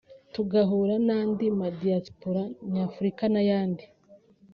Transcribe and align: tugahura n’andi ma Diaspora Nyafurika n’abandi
tugahura 0.33 0.95
n’andi 1.05 1.45
ma 1.59 1.67
Diaspora 1.79 2.41
Nyafurika 2.71 3.23
n’abandi 3.33 3.83